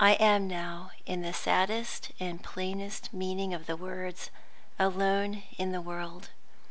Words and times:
I 0.03 0.13
am 0.13 0.47
now, 0.47 0.89
in 1.05 1.21
the 1.21 1.31
saddest 1.31 2.11
and 2.19 2.41
plainest 2.43 3.13
meaning 3.13 3.53
of 3.53 3.67
the 3.67 3.77
words, 3.77 4.31
alone 4.79 5.43
in 5.59 5.73
the 5.73 5.79
world. 5.79 6.29